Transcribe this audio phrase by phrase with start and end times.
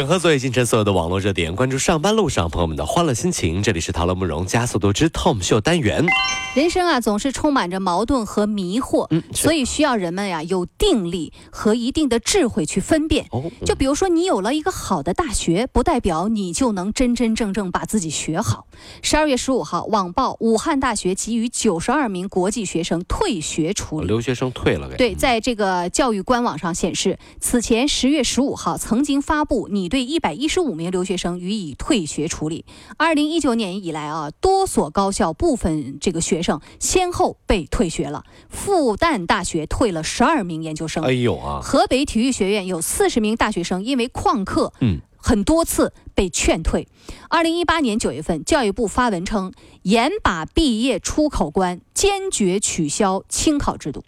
[0.00, 3.62] 整合昨夜今晨所有的网络热点，关注上班路上朋友们的欢乐心情。
[3.62, 6.06] 这里是陶乐慕容加速度之 Tom 秀单元。
[6.54, 13.26] 人生啊，总是充满着矛盾和迷惑，嗯所以需要人们呀有定力和一定的智慧去分辨。
[13.30, 18.66] 哦，就比如说，你有了一个好的大学，不代表你就能真真正正把自己学好。
[19.02, 24.06] 十二月十五号，网曝武汉大学给予九十二名国际学生退学处理。
[24.06, 24.96] 留学生退了给。
[24.96, 32.64] 对，在这个教育官网上显示，此前十月十五号曾经发布拟对一百一十五名留学生予以退学处理。
[32.96, 38.24] 二零一九年以来啊，多所高校部分这个学生先后被退学了。
[38.48, 45.00] 复旦大学退了十二名研究生，哎呦啊，河北体育学院有四十名大学生因为旷课，嗯。
[45.22, 46.88] 很多次被劝退。
[47.28, 54.02] 二零一八年九月份，教育部发文称，严把毕业出口关，坚决取消清考制度。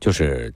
[0.00, 0.52] 就是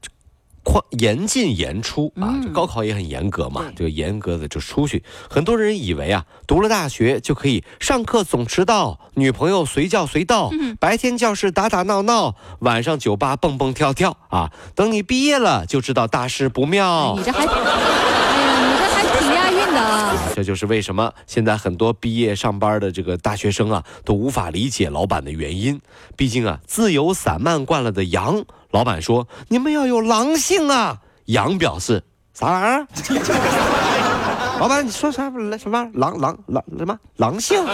[0.65, 5.03] 宽严进严出啊，嗯这高考也很严格嘛，对这个严格的就出去。
[5.29, 14.53] 很多人以为啊，读了大学就可以上课总迟到，女朋友随叫随到，白天教室打打闹闹，晚上酒吧蹦蹦跳跳啊。
[14.75, 17.15] 等你毕业了，就知道大事不妙。
[17.17, 20.17] 你这还，哎呀，你这还挺押韵的啊！
[20.35, 25.81] 这就是为什么现在很多毕业上班的这个大学生啊，都无法理解老板的原因。
[26.17, 30.99] 毕竟啊，自由散漫惯了的羊，老板说你们要有狼性啊。
[31.27, 32.03] 羊表示
[32.35, 32.87] 啥玩意儿？
[34.59, 35.31] 老板，你说啥？
[35.59, 37.65] 什么狼狼狼什么狼性？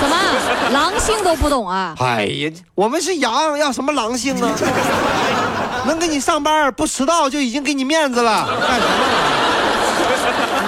[0.00, 0.16] 怎么
[0.72, 1.94] 狼性都不懂啊？
[2.00, 4.50] 哎呀，我们是羊，要什么狼性啊？
[5.86, 8.92] 能给你上班不迟到就已经给你面子了，干什么？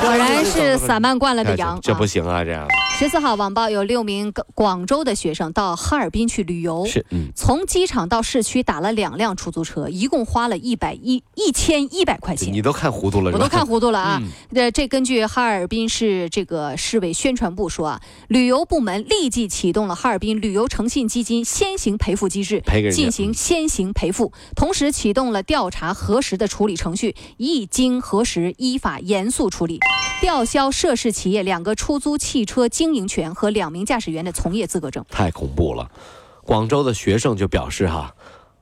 [0.01, 1.79] 果 然是散漫惯了的哎羊。
[1.83, 2.67] 这这不行啊，这样
[2.99, 7.31] 十四号，网曝有六名广州的学生到哈尔滨去旅游，是嗯。
[7.35, 12.53] 从机场到市区打了两辆出租车，一共花了一百一一千一百块钱。
[12.53, 14.21] 你都看糊涂了，我都看糊涂了啊！
[14.53, 22.63] 嗯呃，这根据哈尔滨市这个市委宣传部说啊，旅游部门立即启动了哈尔滨旅游诚信基金先行赔付机制
[22.93, 29.81] 进行先行赔付，同时启动了调查核实的处理程序，一经核实，依法严肃处理，
[30.21, 35.05] 吊销涉事企业两个出租汽车经营权和两名驾驶员的从业资格证。
[35.11, 35.91] 太恐怖了。
[36.45, 38.15] 广州的学生就表示哈，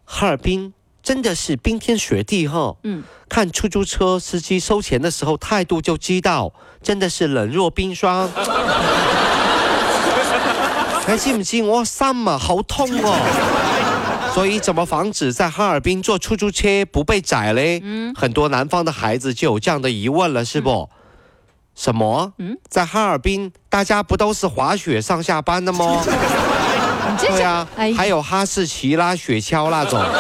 [0.04, 0.72] 哈尔滨
[1.02, 2.76] 真的是冰天雪地哈。
[2.84, 6.52] 嗯，看出租车司机收钱的时候态度就知道，
[6.82, 8.30] 真的是冷若冰霜。
[11.04, 14.30] 还知唔知我心啊好痛哦？
[14.34, 17.80] 所以怎么防止在哈尔滨坐出租车不被宰嘞？
[17.82, 20.88] 嗯很多南方的孩子就有这样的疑问了，是不？
[21.78, 22.32] 什么？
[22.38, 26.02] 嗯在哈尔滨大家不都是滑雪上下班的嗎？
[27.10, 30.02] 你这是对啊，哎还有哈士奇拉、雪橇那种。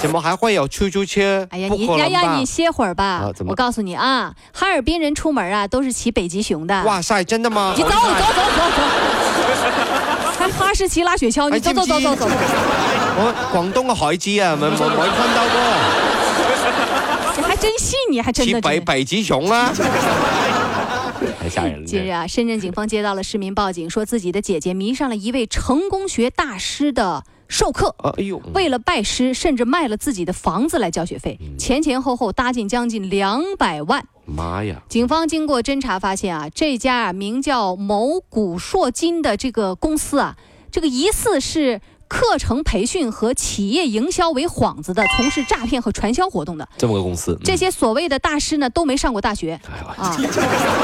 [0.00, 1.44] 怎么还会有出租车？
[1.50, 2.46] 哎呀，不你呀呀，可能吧你？
[2.46, 6.82] 歇会儿吧我告诉你啊，哈尔滨人出门啊都是骑北极熊的。
[6.84, 7.72] 哇塞，真的吗？
[7.76, 8.12] 你走走走走
[8.76, 8.82] 走，
[10.38, 12.28] 还哈士奇拉雪橇，你走走走走走。
[13.20, 15.97] 我廣東嘅孩子啊，冇冇冇看到過，你还
[17.60, 18.60] 真信，你还真的。
[18.60, 19.72] 北北极熊啊，
[21.40, 21.86] 太吓人了。
[21.86, 27.94] 近日啊，深圳警方接到了市民报警，说自己的姐姐迷上了一位成功学大师的授课。
[27.98, 34.04] 啊，哎呦，为了拜师，甚至卖了自己的房子来交学费，嗯前前后后搭进将近两百万。
[34.24, 34.82] 妈呀！
[34.88, 40.36] 警方经过侦查发现啊，这家啊名叫某古硕金的这个公司啊，
[40.70, 46.68] 这个疑似是课程培训和企业营销为幌子的，从事诈骗和传销活动的。
[46.76, 49.60] 这么个公司，嗯这些所谓的大师呢，都没上过大学
[49.96, 50.16] 啊。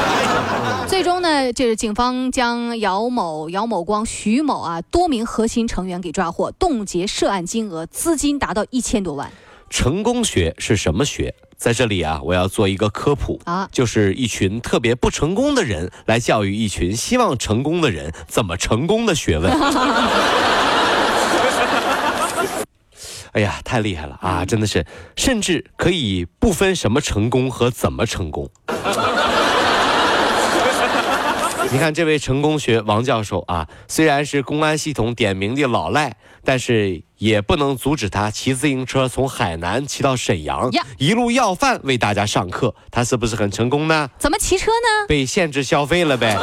[0.87, 9.31] 最终呢，就是警方将姚某、姚某光、徐某啊多名核心成员给抓获，冻结涉案金额，资金达到一千多万
[9.69, 11.33] 成功学是什么学？
[11.57, 13.67] 在这里啊，我要做一个科普，啊！
[13.71, 19.49] 就是一群特别不成功的人来教育一群希望成功的人怎么成功的学问。
[23.35, 24.45] 哎呀，太厉害了啊！
[24.45, 24.85] 真的是，
[25.17, 28.49] 甚至可以不分什么成功和怎么成功。
[31.69, 36.15] 你看这位成功学王教授啊，虽然是公安系统点名的老赖，
[36.45, 44.09] 但是也不能阻止他骑自行车从海南骑到沈阳呀，一路要饭为大家上课，他是不是很成功呢？
[44.17, 45.07] 怎么骑车呢？
[45.09, 46.37] 被限制消费了呗。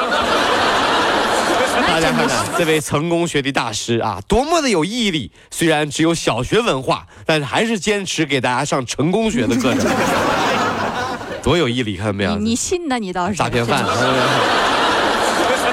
[1.87, 5.31] 大家看看这位成功学的大师啊，多么的有毅力！
[5.50, 9.90] 虽然只有小学文化，但是还是坚持给大家上成功学的课程，
[11.43, 11.96] 多有毅力！
[11.96, 12.37] 看到没有？
[12.37, 12.99] 你信呢？
[12.99, 13.84] 你倒是诈骗犯。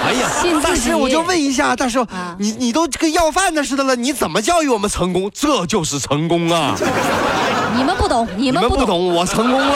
[0.02, 0.30] 哎呀，
[0.64, 2.04] 大师，我就问一下，大师，
[2.40, 5.30] 你你都跟要饭的似的了，你怎么教育我们成功？
[5.34, 6.76] 这就是成功啊！
[7.78, 9.76] 你们不懂，你们不懂，我成功了。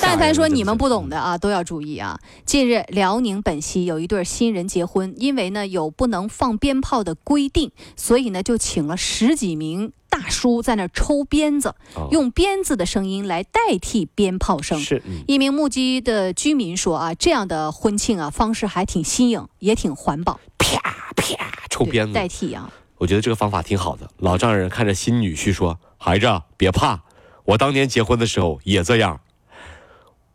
[0.00, 2.18] 但凡说你们不懂的啊，都要注意啊！
[2.44, 11.74] 近日，辽宁本溪有一对新人结婚，因为呢有不能放鞭炮的规定，所以呢就请了十几名大叔在那抽鞭子，
[12.10, 14.78] 用鞭子的声音来代替鞭炮声。
[14.78, 20.40] 是，一名目击的居民说啊，这样的婚庆啊方式还挺新颖，也挺环保。
[20.58, 20.80] 啪
[21.16, 21.36] 啪，
[21.70, 22.72] 抽鞭子代替啊！
[22.96, 24.10] 我觉得这个方法挺好的。
[24.18, 26.26] 老丈人看着新女婿说：“孩子
[26.56, 27.02] 别怕，
[27.44, 29.20] 我当年结婚的时候也这样。”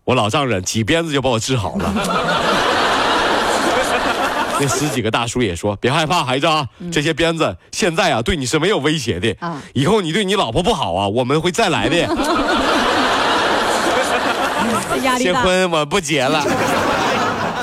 [0.06, 1.94] 我老丈人几鞭子就把我治好了。
[4.60, 9.36] 那十几个大叔也说：“别害怕，孩子啊，这些鞭子现在啊对你是没有威胁的。
[9.74, 11.98] 以后你对你老婆不好啊，我们会再来的。
[15.18, 16.44] 结婚我不结了。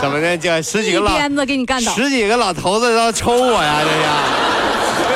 [0.00, 0.36] 怎么的？
[0.36, 3.76] 这十几个老鞭子给你干倒，十几个老头子要抽我呀？
[3.82, 3.88] 这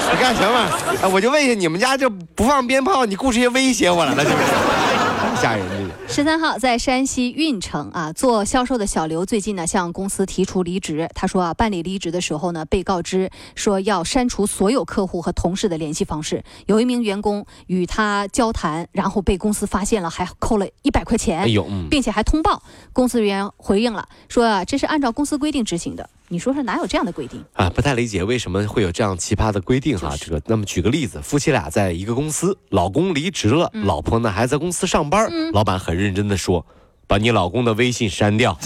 [0.00, 0.14] 是？
[0.14, 1.08] 你干什么？
[1.10, 3.04] 我就问一下，你们家就不放鞭炮？
[3.04, 5.42] 你雇这些威胁我来了是不是？
[5.42, 5.83] 吓人！
[6.06, 11.08] 十三号，在山西运城啊，做销售的小刘最近呢向公司提出离职。
[11.14, 16.44] 他说啊，办理离职的时候呢，被告知说要删除所有客户和同事的联系方式。
[16.66, 22.62] 有一名员工与他交谈，然后被公司发现了，还扣了一百块钱，哎呦，并且还通报。
[22.92, 26.08] 公司人员回应了，说啊，这是按照公司规定执行的。
[26.28, 27.68] 你说说哪有这样的规定啊？
[27.68, 30.14] 不太理解为什么会有这样奇葩的规定哈。
[30.18, 36.64] 这个，那么举个例子，夫妻俩在一个公司，老公离职了，老婆呢还在公司上班，老板很认真的说，
[37.06, 38.56] 把你老公的微信删掉。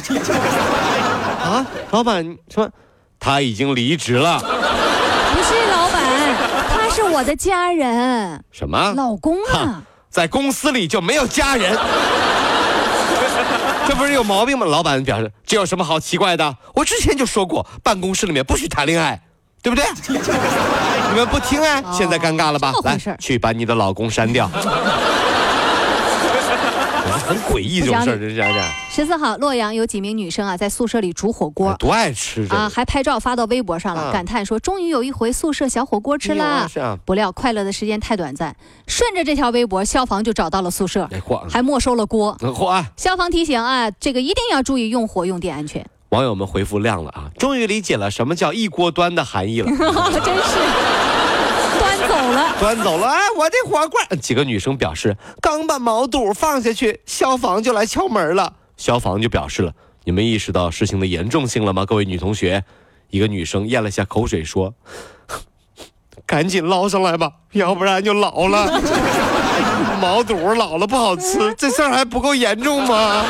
[1.43, 2.71] 啊，老板说
[3.19, 4.39] 他已经离职了。
[4.39, 6.03] 不是老板，
[6.71, 8.45] 他是我的家人。
[8.53, 8.93] 什么？
[8.95, 9.83] 老公啊？
[10.09, 11.77] 在公司里就没有家人？
[13.87, 14.67] 这不是有毛病吗？
[14.67, 16.57] 老板表示，这有什么好奇怪的？
[16.75, 19.21] 我之前就说过，办公室里面不许谈恋爱，
[19.63, 19.85] 对不对？
[21.11, 21.83] 你们不听啊？
[21.93, 22.73] 现在尴尬了吧？
[22.85, 24.51] 来，去把你的老公删掉。
[27.29, 28.73] 很诡异这种事儿，这是这样。
[28.91, 36.67] 十四号，洛阳有几名女生啊，在宿舍里煮火锅，多爱吃啊，还拍照发到微博上了，感叹说终于有一回宿舍小火锅吃了。
[36.67, 41.09] 是啊，不料快乐的时间太短暂，顺着这条微博，消防就找到了宿舍，
[41.51, 42.35] 还没收了锅。
[42.41, 42.83] 嚯！
[42.97, 45.85] 消防提醒啊，这个一定要注意用火用电安全。
[46.09, 49.69] 网友们回复亮了啊，终于理解了什么叫一锅端的含义了。
[50.25, 51.08] 真是。
[52.61, 53.07] 端走了！
[53.07, 54.01] 哎，我的火锅！
[54.17, 58.53] 几个女生表示，刚把毛肚放下去，消防就来敲门了。
[58.77, 59.73] 消防就表示了，
[60.05, 61.85] 你们意识到事情的严重性了吗？
[61.85, 62.63] 各位女同学，
[63.11, 64.75] 一个女生咽了下口水说
[66.27, 68.81] ：“赶紧捞上来吧，要不然就老了。
[70.01, 73.25] 毛肚老了不好吃，这事儿还不够严重吗？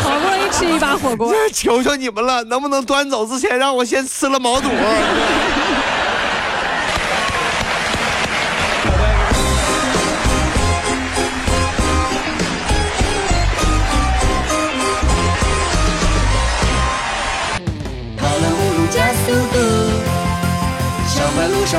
[0.00, 4.68] 好不容易吃一把火锅， 求求你们了，能不能端走之前让我先吃了毛肚？”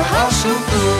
[0.02, 0.95] 好舒服。